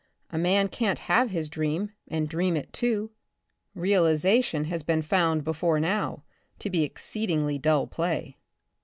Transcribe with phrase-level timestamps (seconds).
[0.31, 3.11] A man can't have his dream and dream it too.
[3.75, 6.23] Realization has been found before now,
[6.57, 8.39] to be exceedingly dull play.